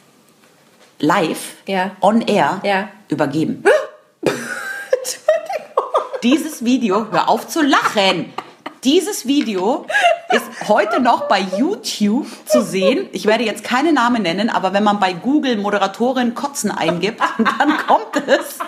live, 0.98 1.54
Ja. 1.66 1.92
on 2.02 2.20
air 2.20 2.60
Ja. 2.64 2.88
übergeben. 3.08 3.64
Dieses 6.22 6.64
Video, 6.66 7.06
hör 7.10 7.30
auf 7.30 7.48
zu 7.48 7.62
lachen. 7.62 8.26
Dieses 8.84 9.26
Video 9.26 9.86
ist 10.32 10.68
heute 10.68 11.00
noch 11.00 11.28
bei 11.28 11.40
YouTube 11.40 12.26
zu 12.46 12.62
sehen. 12.62 13.08
Ich 13.12 13.26
werde 13.26 13.44
jetzt 13.44 13.64
keine 13.64 13.92
Namen 13.92 14.22
nennen, 14.22 14.50
aber 14.50 14.72
wenn 14.72 14.84
man 14.84 15.00
bei 15.00 15.12
Google 15.12 15.56
Moderatorin 15.56 16.34
Kotzen 16.34 16.70
eingibt, 16.70 17.20
dann 17.58 17.76
kommt 17.86 18.16
es. 18.26 18.58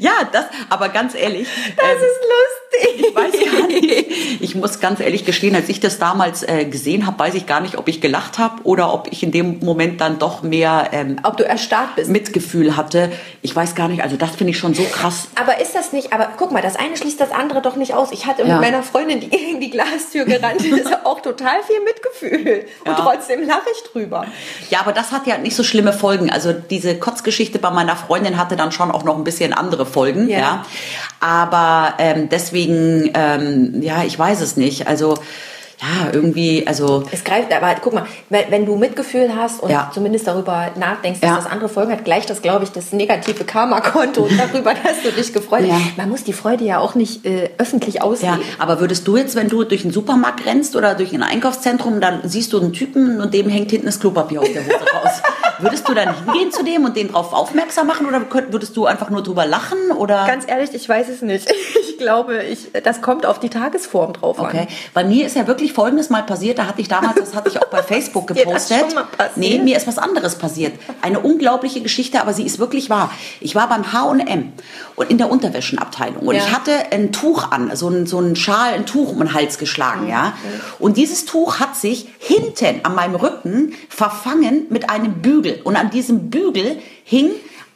Ja, 0.00 0.12
das, 0.32 0.46
aber 0.68 0.88
ganz 0.88 1.14
ehrlich. 1.14 1.46
Das 1.76 1.84
ähm, 1.86 1.98
ist 1.98 2.94
lustig. 2.96 3.06
ich 3.08 3.14
weiß 3.14 3.52
gar 3.58 3.66
nicht. 3.68 4.40
Ich 4.42 4.54
muss 4.54 4.80
ganz 4.80 5.00
ehrlich 5.00 5.24
gestehen, 5.24 5.54
als 5.54 5.68
ich 5.68 5.80
das 5.80 5.98
damals 5.98 6.42
äh, 6.42 6.64
gesehen 6.64 7.06
habe, 7.06 7.18
weiß 7.18 7.34
ich 7.34 7.46
gar 7.46 7.60
nicht, 7.60 7.76
ob 7.76 7.86
ich 7.88 8.00
gelacht 8.00 8.38
habe 8.38 8.62
oder 8.64 8.92
ob 8.94 9.08
ich 9.12 9.22
in 9.22 9.30
dem 9.32 9.58
Moment 9.60 10.00
dann 10.00 10.18
doch 10.18 10.42
mehr 10.42 10.88
ähm, 10.92 11.18
Ob 11.22 11.36
du 11.36 11.44
erstarrt 11.46 11.96
bist. 11.96 12.10
Mitgefühl 12.10 12.76
hatte. 12.76 13.12
Ich 13.42 13.54
weiß 13.54 13.74
gar 13.74 13.88
nicht, 13.88 14.02
also 14.02 14.16
das 14.16 14.30
finde 14.30 14.52
ich 14.52 14.58
schon 14.58 14.74
so 14.74 14.84
krass. 14.84 15.28
Aber 15.40 15.60
ist 15.60 15.74
das 15.74 15.92
nicht, 15.92 16.12
aber 16.12 16.30
guck 16.36 16.50
mal, 16.52 16.62
das 16.62 16.76
eine 16.76 16.96
schließt 16.96 17.20
das 17.20 17.30
andere 17.32 17.60
doch 17.60 17.76
nicht 17.76 17.94
aus. 17.94 18.10
Ich 18.12 18.26
hatte 18.26 18.42
Ja. 18.42 18.54
mit 18.54 18.62
meiner 18.62 18.82
Freundin, 18.82 19.20
die 19.20 19.28
gegen 19.30 19.60
die 19.60 19.70
Glastür 19.70 20.24
gerannt 20.24 20.64
ist, 20.64 20.88
auch 21.04 21.20
total 21.20 21.62
viel 21.66 21.80
Mitgefühl. 21.82 22.64
Und 22.84 22.92
Ja. 22.92 22.94
trotzdem 22.94 23.46
lache 23.46 23.68
ich 23.74 23.90
drüber. 23.90 24.24
Ja, 24.70 24.80
aber 24.80 24.92
das 24.92 25.12
hat 25.12 25.26
ja 25.26 25.36
nicht 25.38 25.54
so 25.56 25.62
schlimme 25.64 25.92
Folgen. 25.92 26.30
Also 26.30 26.52
diese 26.52 26.98
Kotzgeschichte 26.98 27.58
bei 27.58 27.70
meiner 27.70 27.96
Freundin 27.96 28.38
hatte 28.38 28.56
dann 28.56 28.72
schon 28.72 28.90
auch 28.90 29.04
noch 29.04 29.16
ein 29.16 29.24
bisschen 29.24 29.52
andere 29.52 29.84
Folgen. 29.90 30.28
Ja. 30.28 30.38
Ja. 30.38 30.66
Aber 31.20 31.94
ähm, 31.98 32.28
deswegen, 32.30 33.10
ähm, 33.14 33.82
ja, 33.82 34.04
ich 34.04 34.18
weiß 34.18 34.40
es 34.40 34.56
nicht. 34.56 34.88
Also 34.88 35.18
ja, 35.80 36.10
irgendwie, 36.12 36.66
also 36.66 37.04
Es 37.10 37.24
greift, 37.24 37.52
aber 37.52 37.74
guck 37.80 37.94
mal, 37.94 38.04
wenn, 38.28 38.66
du 38.66 38.76
Mitgefühl 38.76 39.34
hast 39.34 39.62
und 39.62 39.70
Ja. 39.70 39.90
zumindest 39.94 40.26
darüber 40.26 40.68
nachdenkst, 40.76 41.20
dass 41.20 41.30
Ja. 41.30 41.36
das 41.36 41.46
andere 41.46 41.68
Folgen 41.70 41.90
hat, 41.92 42.04
gleicht 42.04 42.28
das, 42.28 42.42
glaube 42.42 42.64
ich, 42.64 42.70
das 42.72 42.92
negative 42.92 43.44
Karma-Konto 43.44 44.28
darüber, 44.38 44.74
dass 44.74 45.02
du 45.02 45.10
dich 45.12 45.32
gefreut 45.32 45.64
Ja. 45.66 45.74
hast. 45.74 45.96
Man 45.96 46.10
muss 46.10 46.22
die 46.24 46.32
Freude 46.34 46.64
ja 46.64 46.78
auch 46.78 46.94
nicht 46.94 47.24
äh, 47.24 47.50
öffentlich 47.58 47.94
Ja, 47.96 48.02
ausleben. 48.02 48.40
aber 48.58 48.80
würdest 48.80 49.08
du 49.08 49.16
jetzt, 49.16 49.36
wenn 49.36 49.48
du 49.48 49.64
durch 49.64 49.82
den 49.82 49.90
Supermarkt 49.92 50.44
rennst 50.44 50.76
oder 50.76 50.94
durch 50.94 51.12
ein 51.14 51.22
Einkaufszentrum, 51.22 52.00
dann 52.00 52.20
siehst 52.24 52.52
du 52.52 52.60
einen 52.60 52.72
Typen 52.74 53.20
und 53.20 53.32
dem 53.32 53.48
hängt 53.48 53.70
hinten 53.70 53.86
das 53.86 54.00
Klopapier 54.00 54.42
aus 54.42 54.52
der 54.52 54.62
Hose 54.64 54.74
raus. 54.74 55.22
Würdest 55.60 55.86
du 55.88 55.92
dann 55.94 56.14
hingehen 56.24 56.50
zu 56.52 56.62
dem 56.64 56.84
und 56.86 56.96
den 56.96 57.08
drauf 57.08 57.32
aufmerksam 57.34 57.86
machen 57.86 58.06
oder 58.06 58.22
würdest 58.50 58.74
du 58.78 58.86
einfach 58.86 59.10
nur 59.10 59.22
drüber 59.22 59.44
lachen 59.44 59.78
oder? 59.94 60.24
Ganz 60.26 60.44
ehrlich, 60.48 60.70
ich 60.72 60.88
weiß 60.88 61.08
es 61.10 61.20
nicht. 61.20 61.46
Ich 62.00 62.06
glaube, 62.06 62.42
ich, 62.44 62.68
das 62.82 63.02
kommt 63.02 63.26
auf 63.26 63.40
die 63.40 63.50
Tagesform 63.50 64.14
drauf 64.14 64.38
Okay. 64.38 64.60
an. 64.60 64.66
Bei 64.94 65.04
mir 65.04 65.26
ist 65.26 65.36
ja 65.36 65.46
wirklich 65.46 65.74
Folgendes 65.74 66.08
mal 66.08 66.22
passiert. 66.22 66.58
Da 66.58 66.64
hatte 66.66 66.80
ich 66.80 66.88
damals, 66.88 67.16
das 67.16 67.34
hatte 67.34 67.50
ich 67.50 67.60
auch 67.60 67.66
bei 67.66 67.82
Facebook 67.82 68.30
Ist 68.30 68.38
dir 68.38 68.44
gepostet. 68.46 68.94
mal 68.94 69.04
passiert? 69.04 69.36
Nee, 69.36 69.58
mir 69.58 69.76
ist 69.76 69.86
was 69.86 69.98
anderes 69.98 70.36
passiert. 70.36 70.72
Eine 71.02 71.20
unglaubliche 71.20 71.82
Geschichte, 71.82 72.22
aber 72.22 72.32
sie 72.32 72.44
ist 72.46 72.58
wirklich 72.58 72.88
wahr. 72.88 73.10
Ich 73.40 73.54
war 73.54 73.68
beim 73.68 73.92
H&M 73.92 74.50
und 74.96 75.10
in 75.10 75.18
der 75.18 75.30
Unterwäschenabteilung 75.30 76.26
und 76.26 76.34
Ja. 76.34 76.40
ich 76.42 76.50
hatte 76.52 76.72
ein 76.90 77.12
Tuch 77.12 77.50
an, 77.52 77.70
so 77.76 77.88
ein, 77.90 78.06
so 78.06 78.18
ein 78.18 78.34
Schal, 78.34 78.72
ein 78.72 78.86
Tuch 78.86 79.12
um 79.12 79.18
den 79.18 79.34
Hals 79.34 79.58
geschlagen, 79.58 80.08
ja. 80.08 80.32
Und 80.78 80.96
dieses 80.96 81.26
Tuch 81.26 81.60
hat 81.60 81.76
sich 81.76 82.08
hinten 82.18 82.80
an 82.82 82.94
meinem 82.94 83.14
Rücken 83.16 83.74
verfangen 83.90 84.64
mit 84.70 84.88
einem 84.88 85.20
Bügel 85.20 85.60
und 85.64 85.76
an 85.76 85.90
diesem 85.90 86.30
Bügel 86.30 86.78
hing 87.04 87.28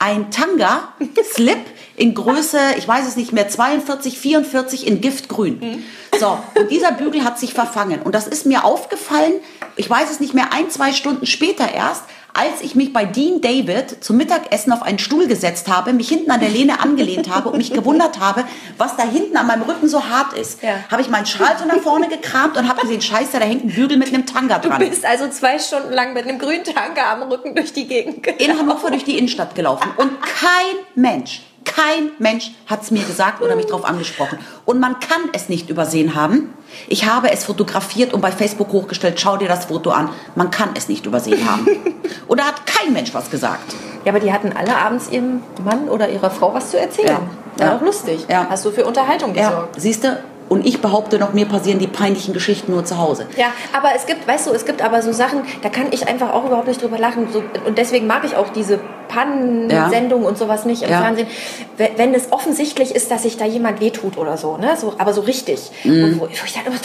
ein 0.04 0.30
Tanga-Slip 0.30 1.64
in 1.96 2.12
Größe, 2.12 2.58
ich 2.76 2.86
weiß 2.86 3.08
es 3.08 3.16
nicht 3.16 3.32
mehr, 3.32 3.48
42, 3.48 4.18
44 4.18 4.86
in 4.86 5.00
Giftgrün. 5.00 5.82
So, 6.20 6.38
und 6.58 6.70
dieser 6.70 6.92
Bügel 6.92 7.24
hat 7.24 7.38
sich 7.38 7.54
verfangen. 7.54 8.02
Und 8.02 8.14
das 8.14 8.26
ist 8.26 8.44
mir 8.44 8.64
aufgefallen, 8.64 9.32
ich 9.76 9.88
weiß 9.88 10.10
es 10.10 10.20
nicht 10.20 10.34
mehr, 10.34 10.52
ein, 10.52 10.68
zwei 10.68 10.92
Stunden 10.92 11.24
später 11.24 11.72
erst, 11.72 12.04
als 12.34 12.60
ich 12.62 12.74
mich 12.74 12.92
bei 12.92 13.04
Dean 13.04 13.40
David 13.40 14.02
zum 14.04 14.16
Mittagessen 14.16 14.72
auf 14.72 14.82
einen 14.82 14.98
Stuhl 14.98 15.26
gesetzt 15.28 15.68
habe, 15.68 15.92
mich 15.92 16.08
hinten 16.08 16.30
an 16.32 16.40
der 16.40 16.48
Lehne 16.50 16.80
angelehnt 16.80 17.32
habe 17.34 17.48
und 17.48 17.58
mich 17.58 17.72
gewundert 17.72 18.18
habe, 18.20 18.44
was 18.76 18.96
da 18.96 19.04
hinten 19.04 19.36
an 19.36 19.46
meinem 19.46 19.62
Rücken 19.62 19.88
so 19.88 20.04
hart 20.04 20.32
ist, 20.32 20.62
Ja. 20.62 20.74
habe 20.90 21.00
ich 21.00 21.08
meinen 21.08 21.26
Schal 21.26 21.56
so 21.58 21.64
nach 21.64 21.78
vorne 21.78 22.08
gekramt 22.08 22.56
und 22.56 22.68
habe 22.68 22.80
gesehen, 22.82 23.00
scheiße, 23.00 23.38
da 23.38 23.44
hängt 23.44 23.64
ein 23.64 23.70
Bügel 23.70 23.96
mit 23.96 24.08
einem 24.08 24.26
Tanga 24.26 24.58
Du 24.58 24.68
dran. 24.68 24.78
bist 24.80 25.04
also 25.06 25.28
zwei 25.30 25.58
Stunden 25.58 25.92
lang 25.92 26.12
mit 26.12 26.26
einem 26.26 26.38
grünen 26.38 26.64
Tanker 26.64 27.06
am 27.06 27.22
Rücken 27.30 27.54
durch 27.54 27.72
die 27.72 27.86
Gegend 27.86 28.22
gelaufen. 28.22 28.44
in 28.44 28.58
Hannover 28.58 28.90
durch 28.90 29.04
die 29.04 29.16
Innenstadt 29.16 29.54
gelaufen 29.54 29.88
und 29.96 30.10
kein 30.20 30.76
Mensch, 30.96 31.40
kein 31.74 32.10
Mensch 32.18 32.52
hat 32.66 32.82
es 32.82 32.90
mir 32.90 33.02
gesagt 33.02 33.42
oder 33.42 33.56
mich 33.56 33.66
darauf 33.66 33.84
angesprochen. 33.84 34.38
Und 34.64 34.80
man 34.80 35.00
kann 35.00 35.20
es 35.32 35.48
nicht 35.48 35.70
übersehen 35.70 36.14
haben. 36.14 36.52
Ich 36.88 37.06
habe 37.06 37.30
es 37.30 37.44
fotografiert 37.44 38.12
und 38.12 38.20
bei 38.20 38.32
Facebook 38.32 38.68
hochgestellt. 38.72 39.20
Schau 39.20 39.36
dir 39.36 39.48
das 39.48 39.66
Foto 39.66 39.90
an. 39.90 40.08
Man 40.34 40.50
kann 40.50 40.70
es 40.74 40.88
nicht 40.88 41.06
übersehen 41.06 41.48
haben. 41.50 41.66
Und 42.28 42.40
da 42.40 42.44
hat 42.44 42.66
kein 42.66 42.92
Mensch 42.92 43.12
was 43.14 43.30
gesagt. 43.30 43.74
Ja, 44.04 44.12
aber 44.12 44.20
die 44.20 44.32
hatten 44.32 44.52
alle 44.56 44.74
abends 44.76 45.08
ihrem 45.10 45.42
Mann 45.64 45.88
oder 45.88 46.08
ihrer 46.08 46.30
Frau 46.30 46.52
was 46.54 46.70
zu 46.70 46.78
erzählen. 46.80 47.08
Ja. 47.08 47.20
War 47.58 47.66
Ja. 47.66 47.74
doch 47.78 47.82
lustig. 47.84 48.26
Ja. 48.28 48.46
Hast 48.48 48.64
du 48.64 48.70
für 48.70 48.84
Unterhaltung 48.86 49.34
Ja, 49.34 49.48
gesorgt. 49.50 49.80
siehst 49.80 50.04
du? 50.04 50.22
Und 50.48 50.66
ich 50.66 50.80
behaupte 50.82 51.18
noch, 51.18 51.32
mir 51.32 51.46
passieren 51.46 51.78
die 51.78 51.86
peinlichen 51.86 52.34
Geschichten 52.34 52.72
nur 52.72 52.84
zu 52.84 52.98
Hause. 52.98 53.26
Ja, 53.36 53.46
aber 53.72 53.90
es 53.96 54.06
gibt, 54.06 54.26
weißt 54.28 54.46
du, 54.46 54.52
es 54.52 54.64
gibt 54.66 54.82
aber 54.82 55.00
so 55.02 55.12
Sachen, 55.12 55.42
da 55.62 55.68
kann 55.70 55.86
ich 55.90 56.06
einfach 56.06 56.32
auch 56.32 56.44
überhaupt 56.44 56.68
nicht 56.68 56.82
drüber 56.82 56.98
lachen. 56.98 57.28
So, 57.32 57.42
und 57.66 57.78
deswegen 57.78 58.06
mag 58.06 58.24
ich 58.24 58.36
auch 58.36 58.50
diese 58.50 58.78
Pannensendungen 59.08 60.26
und 60.26 60.36
sowas 60.38 60.64
nicht 60.64 60.82
im 60.82 60.90
Ja. 60.90 61.00
Fernsehen. 61.00 61.28
Wenn 61.76 62.14
es 62.14 62.32
offensichtlich 62.32 62.94
ist, 62.94 63.10
dass 63.10 63.22
sich 63.22 63.36
da 63.36 63.44
jemand 63.46 63.80
wehtut 63.80 64.16
oder 64.18 64.36
so, 64.36 64.56
ne? 64.56 64.76
So, 64.76 64.94
aber 64.98 65.12
so 65.12 65.22
richtig. 65.22 65.70
Mhm. 65.84 66.04
Und 66.04 66.20
wo, 66.20 66.24
wo 66.24 66.28
ich 66.44 66.52
dann 66.52 66.66
immer 66.66 66.76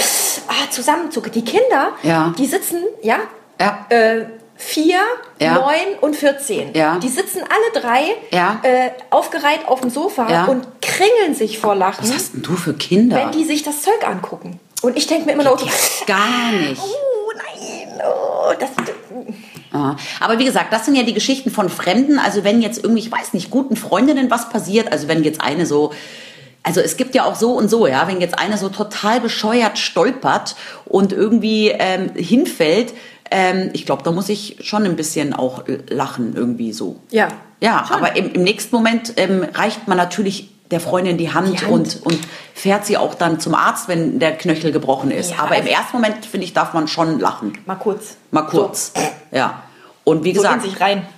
ah, 0.47 0.71
zusammenzucke. 0.71 1.29
Die 1.29 1.43
Kinder, 1.43 1.89
Ja. 2.03 2.33
die 2.37 2.45
sitzen, 2.45 2.77
ja, 3.01 3.17
Ja. 3.59 3.85
äh, 3.89 4.25
vier, 4.55 4.97
Ja. 5.39 5.53
neun 5.53 5.97
und 6.01 6.15
14. 6.17 6.73
Ja. 6.73 6.97
Die 7.01 7.07
sitzen 7.07 7.39
alle 7.43 7.81
drei 7.81 8.03
Ja. 8.31 8.59
äh, 8.63 8.89
aufgereiht 9.09 9.67
auf 9.67 9.81
dem 9.81 9.89
Sofa 9.89 10.29
Ja. 10.29 10.45
und 10.45 10.78
kringeln 10.99 11.35
sich 11.35 11.59
vor 11.59 11.75
Lachen, 11.75 12.03
Was 12.03 12.13
hast 12.13 12.33
denn 12.33 12.41
du 12.41 12.55
für 12.55 12.73
Kinder? 12.73 13.15
wenn 13.15 13.31
die 13.31 13.45
sich 13.45 13.63
das 13.63 13.81
Zeug 13.81 14.05
angucken. 14.07 14.59
Und 14.81 14.97
ich 14.97 15.07
denke 15.07 15.25
mir 15.25 15.33
immer 15.33 15.43
noch, 15.43 15.59
so, 15.59 16.05
Gar 16.05 16.51
nicht. 16.51 16.81
oh 16.81 17.31
nein, 17.35 18.01
oh, 18.05 18.53
das, 18.59 18.69
Aber 20.19 20.39
wie 20.39 20.45
gesagt, 20.45 20.71
das 20.73 20.85
sind 20.85 20.95
ja 20.95 21.03
die 21.03 21.13
Geschichten 21.13 21.51
von 21.51 21.69
Fremden. 21.69 22.17
Also 22.19 22.43
wenn 22.43 22.61
jetzt 22.61 22.83
irgendwie, 22.83 23.01
ich 23.01 23.11
weiß 23.11 23.33
nicht, 23.33 23.49
guten 23.49 23.75
Freundinnen 23.75 24.29
was 24.31 24.49
passiert, 24.49 24.91
also 24.91 25.07
wenn 25.07 25.23
jetzt 25.23 25.41
eine 25.41 25.65
so, 25.65 25.91
also 26.63 26.81
es 26.81 26.97
gibt 26.97 27.15
ja 27.15 27.23
auch 27.25 27.35
so 27.35 27.53
und 27.53 27.69
so, 27.69 27.87
ja, 27.87 28.07
wenn 28.07 28.19
jetzt 28.21 28.37
eine 28.39 28.57
so 28.57 28.69
total 28.69 29.21
bescheuert 29.21 29.77
stolpert 29.77 30.55
und 30.85 31.11
irgendwie 31.13 31.69
ähm, 31.69 32.11
hinfällt, 32.15 32.93
ähm, 33.31 33.69
ich 33.73 33.85
glaube, 33.85 34.03
da 34.03 34.11
muss 34.11 34.27
ich 34.29 34.57
schon 34.61 34.85
ein 34.85 34.95
bisschen 34.95 35.33
auch 35.33 35.63
lachen 35.89 36.33
irgendwie 36.35 36.73
so. 36.73 36.97
ja. 37.11 37.29
Ja, 37.61 37.83
Schon. 37.85 37.97
aber 37.97 38.15
im, 38.15 38.31
im 38.31 38.43
nächsten 38.43 38.73
Moment 38.73 39.15
ähm, 39.17 39.45
reicht 39.53 39.85
man 39.89 39.97
natürlich 39.97 40.49
der 40.71 40.79
Freundin 40.79 41.17
die 41.17 41.33
Hand, 41.33 41.59
Die 41.59 41.65
Hand. 41.65 41.71
Und, 41.71 42.05
und 42.05 42.19
fährt 42.53 42.85
sie 42.85 42.97
auch 42.97 43.15
dann 43.15 43.39
zum 43.39 43.55
Arzt, 43.55 43.87
wenn 43.87 44.19
der 44.19 44.37
Knöchel 44.37 44.71
gebrochen 44.71 45.11
ist. 45.11 45.31
Ja, 45.31 45.37
aber 45.39 45.57
im 45.57 45.67
ersten 45.67 45.97
Moment, 45.97 46.25
finde 46.25 46.45
ich, 46.45 46.53
darf 46.53 46.73
man 46.73 46.87
schon 46.87 47.19
lachen. 47.19 47.57
Mal 47.65 47.75
kurz. 47.75 48.17
Mal 48.31 48.43
kurz. 48.43 48.93
Ja. 49.31 49.63
Und 50.03 50.23
wie 50.23 50.33
So 50.33 50.41
gesagt, 50.41 50.65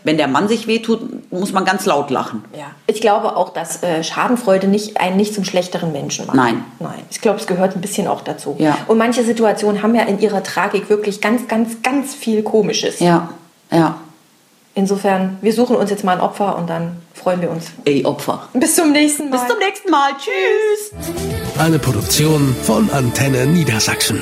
wenn 0.03 0.17
der 0.17 0.27
Mann 0.27 0.49
sich 0.49 0.67
wehtut, 0.67 1.31
muss 1.31 1.53
man 1.53 1.63
ganz 1.63 1.85
laut 1.85 2.09
lachen. 2.09 2.43
Ja. 2.53 2.71
Ich 2.87 2.99
glaube 2.99 3.37
auch, 3.37 3.53
dass 3.53 3.81
äh, 3.83 4.03
Schadenfreude 4.03 4.67
nicht, 4.67 4.99
einen 4.99 5.15
nicht 5.15 5.33
zum 5.33 5.45
schlechteren 5.45 5.93
Menschen 5.93 6.25
macht. 6.25 6.35
Nein. 6.35 6.65
Nein. 6.79 6.99
Ich 7.09 7.21
glaube, 7.21 7.39
es 7.39 7.47
gehört 7.47 7.75
ein 7.75 7.81
bisschen 7.81 8.07
auch 8.07 8.19
dazu. 8.21 8.57
Ja. 8.59 8.77
Und 8.87 8.97
manche 8.97 9.23
Situationen 9.23 9.81
haben 9.81 9.95
ja 9.95 10.03
in 10.03 10.19
ihrer 10.19 10.43
Tragik 10.43 10.89
wirklich 10.89 11.21
ganz, 11.21 11.47
ganz, 11.47 11.81
ganz 11.83 12.13
viel 12.13 12.43
Komisches. 12.43 12.99
Ja, 12.99 13.29
ja. 13.71 13.95
Insofern, 14.73 15.37
wir 15.41 15.53
suchen 15.53 15.75
uns 15.75 15.89
jetzt 15.89 16.03
mal 16.03 16.13
ein 16.13 16.21
Opfer 16.21 16.57
und 16.57 16.69
dann 16.69 16.97
freuen 17.13 17.41
wir 17.41 17.51
uns. 17.51 17.71
Ey, 17.85 18.05
Opfer. 18.05 18.47
Bis 18.53 18.75
zum 18.75 18.91
nächsten 18.91 19.29
Mal. 19.29 19.37
Bis 19.37 19.47
zum 19.47 19.59
nächsten 19.59 19.91
Mal. 19.91 20.11
Tschüss. 20.17 20.91
Eine 21.57 21.77
Produktion 21.77 22.55
von 22.63 22.89
Antenne 22.89 23.45
Niedersachsen. 23.45 24.21